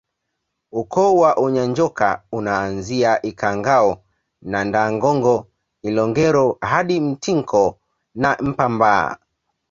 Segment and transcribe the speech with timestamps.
[0.71, 4.03] Ukoo wa Unyanjoka unaanzia Ikhangao
[4.41, 5.47] na Ndaangongo
[5.81, 7.79] Ilongero hadi Mtinko
[8.15, 9.17] na Mpambaa